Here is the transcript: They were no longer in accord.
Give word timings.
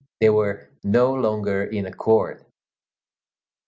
They 0.19 0.31
were 0.31 0.67
no 0.83 1.13
longer 1.13 1.63
in 1.63 1.85
accord. 1.85 2.43